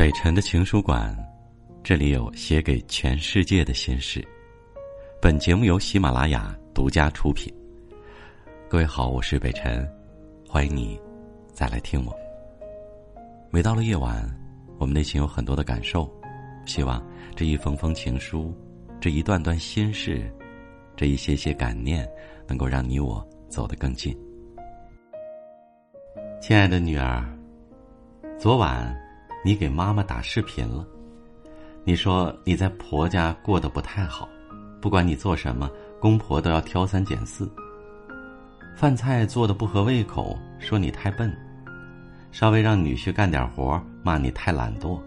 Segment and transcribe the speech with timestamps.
[0.00, 1.14] 北辰的情书馆，
[1.84, 4.26] 这里有写给全世界的心事。
[5.20, 7.52] 本节目由喜马拉雅独家出品。
[8.66, 9.86] 各位好，我是北辰，
[10.48, 10.98] 欢迎你
[11.52, 12.18] 再来听我。
[13.50, 14.26] 每到了夜晚，
[14.78, 16.10] 我们内心有很多的感受，
[16.64, 17.06] 希望
[17.36, 18.56] 这一封封情书，
[19.02, 20.34] 这一段段心事，
[20.96, 22.08] 这一些些感念，
[22.48, 24.18] 能够让你我走得更近。
[26.40, 27.22] 亲爱的女儿，
[28.38, 28.98] 昨晚。
[29.42, 30.86] 你给妈妈打视频了，
[31.82, 34.28] 你说你在婆家过得不太好，
[34.82, 37.50] 不管你做什么，公婆都要挑三拣四。
[38.76, 41.30] 饭菜做的不合胃口，说你太笨；
[42.30, 45.00] 稍微让女婿干点活，骂你太懒惰；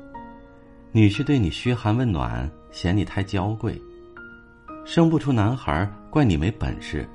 [0.91, 3.79] 女婿对你嘘寒问暖，嫌你太娇贵；
[4.83, 7.07] 生不出男孩，怪你没本事。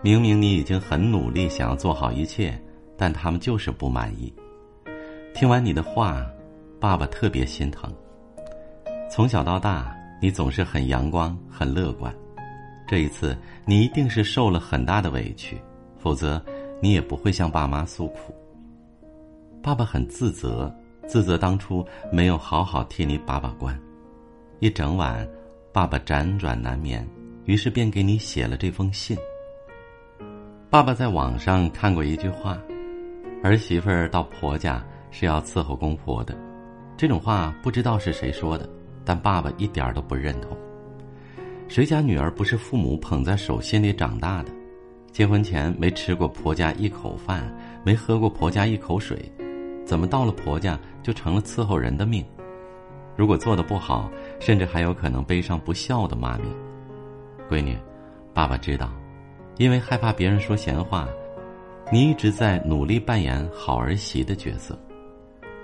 [0.00, 2.56] 明明你已经很努力，想要做好一切，
[2.96, 4.32] 但他们就是不满意。
[5.34, 6.24] 听完你的话。
[6.86, 7.92] 爸爸特别心疼。
[9.10, 9.92] 从小到大，
[10.22, 12.14] 你总是很阳光、很乐观。
[12.86, 15.60] 这一次，你一定是受了很大的委屈，
[15.98, 16.40] 否则
[16.80, 18.32] 你也不会向爸妈诉苦。
[19.60, 20.72] 爸爸很自责，
[21.08, 23.76] 自责当初没有好好替你把把关。
[24.60, 25.28] 一整晚，
[25.72, 27.04] 爸爸辗转难眠，
[27.46, 29.18] 于是便给你写了这封信。
[30.70, 32.56] 爸爸在网上看过一句话
[33.42, 36.32] ：“儿媳妇儿到婆家是要伺候公婆的。”
[36.96, 38.68] 这种话不知道是谁说的，
[39.04, 40.56] 但爸爸一点都不认同。
[41.68, 44.50] 谁家女儿不是父母捧在手心里长大的？
[45.12, 49.30] 结婚前没吃过婆家一口饭，没喝过婆家一口水，
[49.84, 52.24] 怎么到了婆家就成了伺候人的命？
[53.14, 56.46] 如果做的不好，甚至还有可能背上不孝的骂名。
[57.48, 57.76] 闺女，
[58.32, 58.90] 爸爸知道，
[59.56, 61.08] 因为害怕别人说闲话，
[61.92, 64.78] 你一直在努力扮演好儿媳的角色。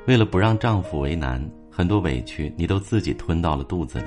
[0.07, 1.41] 为了不让丈夫为难，
[1.71, 4.07] 很多委屈你都自己吞到了肚子里。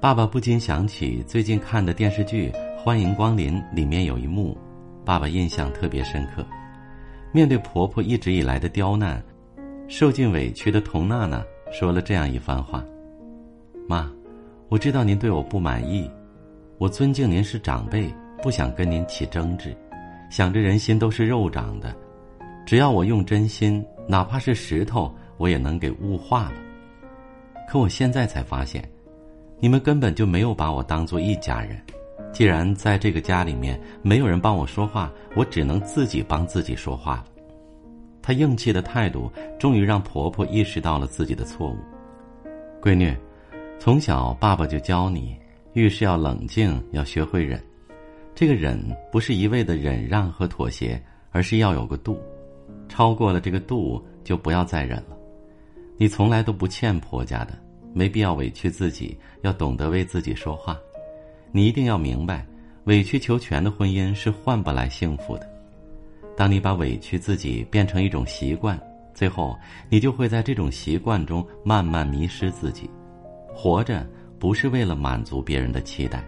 [0.00, 4.58] 爸爸不禁想起最近看的电视剧《欢迎光临》里面有一幕，
[5.04, 6.44] 爸爸印象特别深刻。
[7.32, 9.22] 面对婆婆一直以来的刁难，
[9.86, 12.84] 受尽委屈的童娜娜说了这样一番话
[13.86, 14.10] ：“妈，
[14.68, 16.10] 我知道您对我不满意，
[16.78, 19.76] 我尊敬您是长辈，不想跟您起争执，
[20.30, 21.94] 想着人心都是肉长的。”
[22.68, 26.52] 只要我用真心，哪怕是石头，我也能给物化了。
[27.66, 28.86] 可我现在才发现，
[29.58, 31.82] 你们根本就没有把我当做一家人。
[32.30, 37.24] 既然在这个家里面没有人帮我说话，我只能自己帮自己说话了。
[38.20, 41.78] 她硬气的态度，终于让婆婆意识到了自己的错误。
[42.82, 43.16] 闺女，
[43.78, 45.34] 从小爸爸就教你，
[45.72, 47.58] 遇事要冷静，要学会忍。
[48.34, 48.78] 这个忍
[49.10, 52.20] 不是一味的忍让和妥协，而是要有个度。
[52.88, 55.16] 超过了这个度，就不要再忍了。
[55.96, 57.58] 你从来都不欠婆家的，
[57.92, 60.76] 没必要委屈自己，要懂得为自己说话。
[61.52, 62.46] 你一定要明白，
[62.84, 65.48] 委曲求全的婚姻是换不来幸福的。
[66.36, 68.78] 当你把委屈自己变成一种习惯，
[69.12, 72.88] 最后你就会在这种习惯中慢慢迷失自己。
[73.52, 74.06] 活着
[74.38, 76.24] 不是为了满足别人的期待。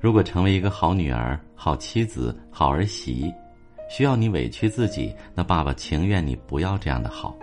[0.00, 3.32] 如果成为一个好女儿、好妻子、好儿媳。
[3.88, 7.36] 需要你委屈自己，那爸爸情愿你不要这样的好。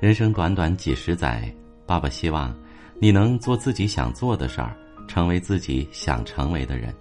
[0.00, 1.52] 人生短短几十载，
[1.86, 2.54] 爸爸希望
[2.98, 4.76] 你能做自己想做的事儿，
[5.06, 6.92] 成为自己想成为的人。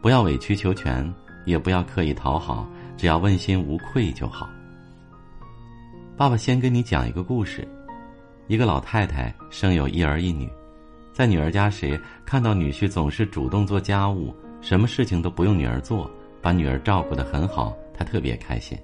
[0.00, 1.12] 不要委曲求全，
[1.44, 4.48] 也不要刻意讨好，只要问心无愧就好。
[6.16, 7.66] 爸爸先跟你讲一个故事：
[8.46, 10.48] 一个老太太生有一儿一女，
[11.12, 16.10] 在女儿家时，看到女婿总是主动做家务，什么事情都不用女儿做。
[16.40, 18.78] 把女儿照顾得很好，他特别开心；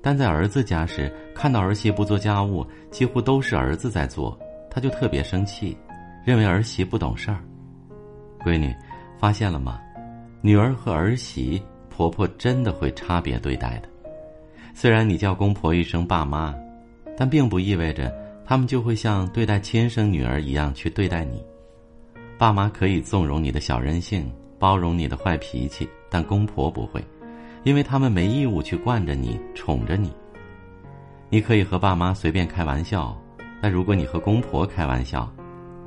[0.00, 4.38] 但在儿子家时，看到儿媳不做家务，几乎都是儿子在做，
[4.70, 5.76] 他就特别生气，
[6.24, 7.38] 认为儿媳不懂事儿。
[8.44, 8.74] 闺女，
[9.18, 9.80] 发现了吗？
[10.40, 13.88] 女儿和儿媳，婆婆真的会差别对待的。
[14.74, 16.54] 虽然你叫公婆一声爸妈，
[17.16, 18.12] 但并不意味着
[18.44, 21.44] 他们就会像对待亲生女儿一样去对待你。
[22.36, 24.28] 爸妈可以纵容你的小任性。
[24.62, 27.04] 包容你的坏脾气，但公婆不会，
[27.64, 30.12] 因为他们没义务去惯着你、宠着你。
[31.28, 33.20] 你可以和爸妈随便开玩笑，
[33.60, 35.28] 但如果你和公婆开玩笑，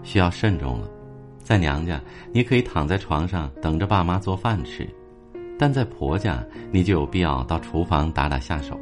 [0.04, 0.90] 需要慎重了。
[1.42, 2.02] 在娘家，
[2.34, 4.84] 你可以躺在床上等着爸妈做饭吃；
[5.58, 8.78] 但在婆家，你就有必要到厨房打打下手。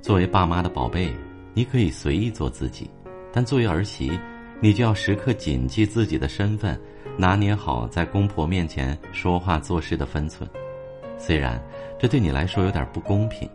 [0.00, 1.12] 作为爸妈的宝贝，
[1.52, 2.88] 你可以随意做自己，
[3.32, 4.16] 但作为儿媳，
[4.60, 6.80] 你就要时刻谨记自己的身份。
[7.18, 10.48] 拿捏好在公婆面前说话做事的分寸，
[11.16, 11.58] 虽然
[11.98, 13.48] 这对你来说有点不公平，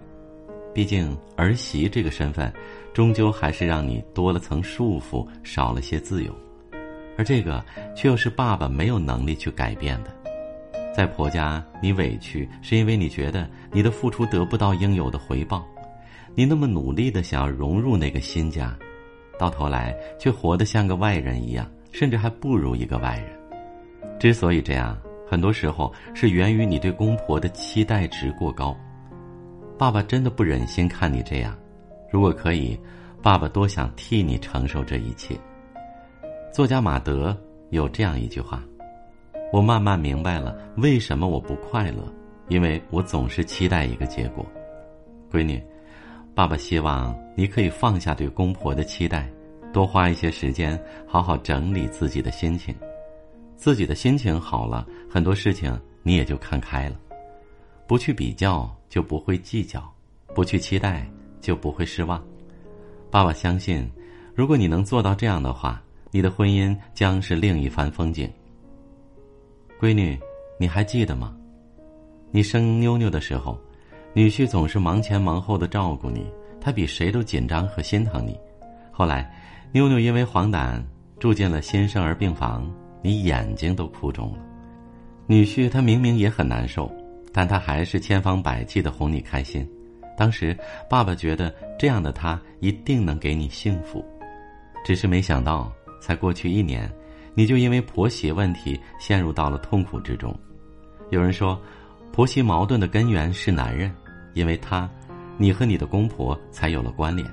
[0.74, 2.52] 毕竟儿媳这个身份
[2.92, 6.36] 终究还是让你多了层束缚，少了些自由，
[7.18, 7.63] 而这个
[7.96, 10.12] 却又是爸爸没有能力去改变的。
[10.92, 15.63] 在婆家，你委屈是因为你觉得你的付出得不到应有的回报，
[16.34, 18.75] 你那么努力的想要融入那个新家，
[19.38, 23.41] 到头来却活得像个外人一样，甚至还不如一个外人。
[24.22, 24.96] 之所以这样，
[25.28, 28.78] 很多时候是源于你对公婆的期待值过高。
[29.80, 31.58] 爸爸真的不忍心看你这样，
[32.12, 32.80] 如果可以，
[33.20, 35.36] 爸爸多想替你承受这一切。
[36.54, 37.36] 作家马德
[37.72, 38.64] 有这样一句话。
[39.52, 42.04] 我慢慢明白了为什么我不快乐，
[42.48, 44.46] 因为我总是期待一个结果。
[45.32, 45.60] 闺女，
[46.36, 49.28] 爸爸希望你可以放下对公婆的期待，
[49.74, 52.76] 多花一些时间好好整理自己的心情。
[53.62, 56.96] 自己的心情好了，很多事情你也就看开了。
[57.86, 59.80] 不去比较，就不会计较；
[60.34, 61.08] 不去期待，
[61.40, 62.19] 就不会失望。
[63.12, 63.88] 爸爸相信，
[64.34, 65.80] 如果你能做到这样的话，
[66.10, 68.28] 你的婚姻将是另一番风景。
[69.80, 70.19] 闺女，
[70.60, 71.31] 你还记得吗？
[72.31, 73.56] 你生妞妞的时候，
[74.16, 76.25] 女婿总是忙前忙后的照顾你，
[76.60, 78.36] 他比谁都紧张和心疼你。
[78.92, 79.31] 后来，
[79.72, 80.81] 妞妞因为黄疸
[81.19, 82.68] 住进了新生儿病房，
[83.01, 84.39] 你眼睛都哭肿了。
[85.27, 86.92] 女婿他明明也很难受，
[87.31, 89.68] 但他还是千方百计的哄你开心。
[90.18, 90.56] 当时，
[90.89, 94.06] 爸爸觉得这样的他一定能给你幸福，
[94.86, 95.71] 只是没想到，
[96.01, 96.92] 才过去一年。
[97.33, 100.38] 你就因为婆媳问题陷入到了痛苦之中。
[101.12, 101.59] 有人说，
[102.12, 103.89] 婆媳矛盾的根源是男人，
[104.33, 104.89] 因为他，
[105.38, 107.25] 你和你的公婆才有了关联。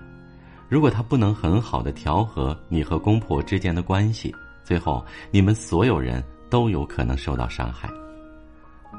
[0.68, 4.32] 如果他不能很好的调和你和公婆之间的关系，
[4.68, 7.88] 最后你们所有人都有可能受到伤害。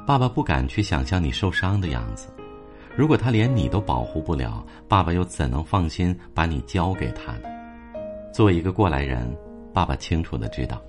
[0.04, 2.26] 爸爸不敢去想象你受伤的样子。
[2.96, 7.48] 如果他连你都保护不了，爸爸又怎能放心把你交给他呢？
[8.34, 9.32] 作为一个过来人，
[9.72, 10.82] 爸爸清楚的知道。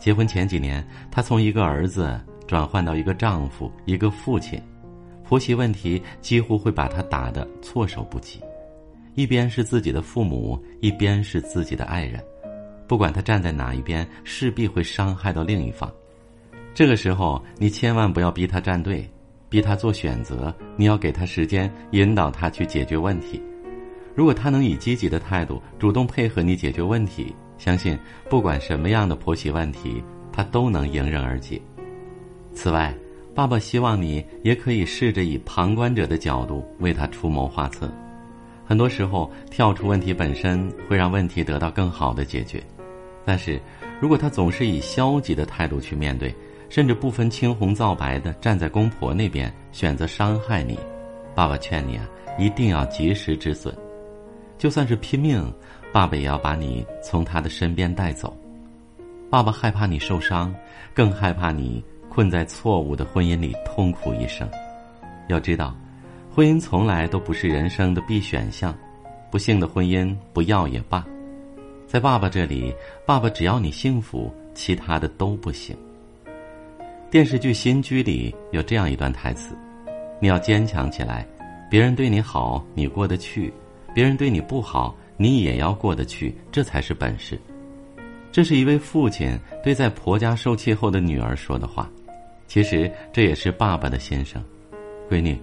[0.00, 4.60] 结婚前几年，他从一个儿子转换到一个丈夫、一个父亲，
[5.22, 8.40] 婆媳问题几乎会把他打得措手不及。
[9.14, 12.20] 一边是自己的父母，一边是自己的爱人，
[12.92, 15.90] 不管他站在哪一边，势必会伤害到另一方。
[16.74, 19.10] 这个时候，你千万不要逼他站队，
[19.48, 20.54] 逼他做选择。
[20.76, 23.42] 你要给他时间，引导他去解决问题。
[24.14, 27.34] 如果他能以积极的态度，主动配合你解决问题。
[27.56, 27.98] 相信
[28.28, 31.58] 不管什么样的婆媳问题，他都能迎刃而解。
[32.52, 32.94] 此外，
[33.34, 37.90] 爸爸希望你也可以试着以旁观者的角度为他出谋划策。
[38.66, 42.62] 很多时候，跳出问题本身会让问题得到更好的解决。
[43.24, 43.60] 但是，
[44.00, 46.34] 如果他总是以消极的态度去面对，
[46.68, 50.78] 甚至不分青红皂白的站在公婆那边，选择伤害你，
[51.34, 52.08] 爸爸劝你啊，
[52.38, 53.74] 一定要及时止损。
[54.58, 55.52] 就算是拼命。
[55.92, 58.34] 爸爸也要把你从他的身边带走。
[59.28, 60.50] 爸爸害怕你受伤，
[60.94, 64.48] 更害怕你困在错误的婚姻里痛苦一生。
[65.28, 65.76] 要知道，
[66.34, 68.74] 婚姻从来都不是人生的必选项，
[69.30, 71.04] 不幸的婚姻不要也罢。
[71.92, 72.74] 在爸爸这里，
[73.04, 75.76] 爸爸只要你幸福，其他的都不行。
[77.10, 79.54] 电视剧《新居》里有这样一段台词
[80.18, 81.26] ：“你要坚强起来，
[81.70, 83.52] 别人对你好，你过得去；
[83.94, 87.38] 别人对你不好。”你也要过得去，这才是本事。
[88.32, 91.90] 这是一位父亲对在婆家受气后的女儿说的话，
[92.48, 94.42] 其实这也是爸爸的心声。
[95.10, 95.38] 闺女，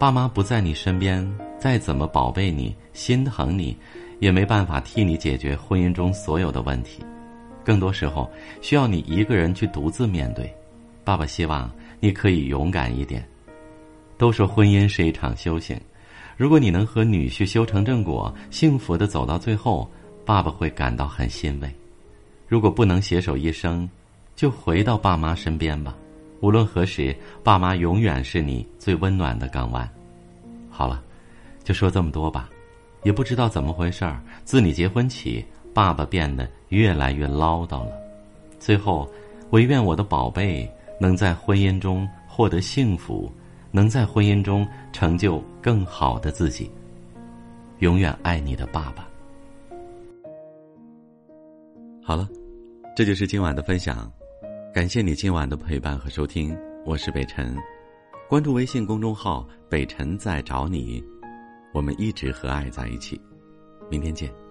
[0.00, 1.24] 爸妈不在你身边，
[1.60, 3.74] 再怎么宝贝你、心疼你，
[4.22, 7.02] 也没办法替你解决婚姻中所有的问题。
[7.64, 10.48] 更多时候需要你一个人去独自面对。
[11.02, 13.28] 爸爸希望你可以勇敢一点。
[14.16, 15.76] 都说婚姻是一场修行。
[16.36, 19.90] 如果你能和女婿修成正果，幸福的走到最后，
[20.24, 21.68] 爸爸会感到很欣慰。
[22.46, 23.90] 如果不能携手一生，
[24.36, 25.96] 就回到爸妈身边吧。
[26.38, 27.12] 无论何时，
[27.42, 29.88] 爸妈永远是你最温暖的港湾。
[30.70, 31.02] 好了，
[31.64, 32.48] 就说这么多吧。
[33.02, 35.44] 也不知道怎么回事儿，自你结婚起，
[35.74, 37.92] 爸爸变得越来越唠叨了。
[38.58, 39.10] 最后，
[39.50, 43.32] 唯愿我的宝贝能在婚姻中获得幸福。
[43.74, 46.70] 能在婚姻中成就更好的自己。
[47.78, 49.08] 永远爱你的爸爸。
[52.02, 52.28] 好了，
[52.94, 54.12] 这就是今晚的分享，
[54.74, 56.54] 感谢你今晚的陪伴和收听，
[56.84, 57.56] 我是北辰，
[58.28, 61.02] 关注微信公众号“北辰在找你”，
[61.72, 63.20] 我们一直和爱在一起，
[63.90, 64.41] 明天见。